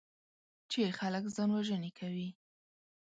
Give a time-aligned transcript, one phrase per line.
[0.71, 2.29] چې خلک ځانوژنې کوي.